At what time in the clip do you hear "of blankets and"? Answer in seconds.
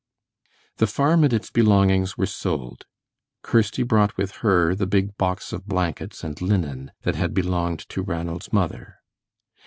5.53-6.41